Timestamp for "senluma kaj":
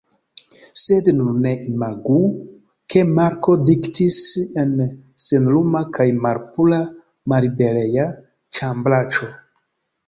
5.27-6.09